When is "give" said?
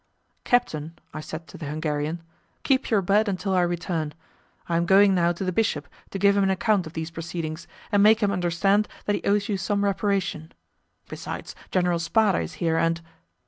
6.17-6.35